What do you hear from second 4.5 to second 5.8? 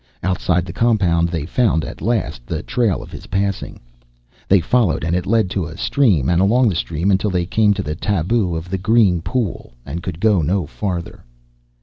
followed and it led to a